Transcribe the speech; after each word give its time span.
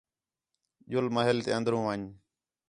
ڄُل 0.89 1.05
محل 1.15 1.37
تے 1.45 1.51
اندر 1.57 1.73
ون٘ڄ 1.75 2.01